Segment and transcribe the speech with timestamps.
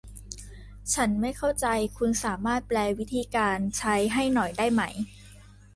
[0.93, 1.67] ฉันไม่เข้าใจ
[1.97, 4.81] คุณสามารถแปลวิธีการใช้ให้หน่อยได้ไหม